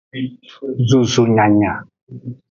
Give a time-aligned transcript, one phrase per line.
[0.87, 1.73] Zozo nyanya.